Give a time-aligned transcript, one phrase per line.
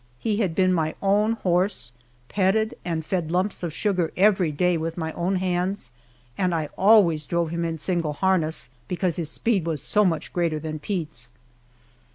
[0.17, 1.91] He had been my own horse,
[2.27, 5.91] petted and fed lumps of sugar every day with my own hands,
[6.39, 10.57] and I always drove him in single harness, because his speed was so much greater
[10.57, 11.29] than Pete's.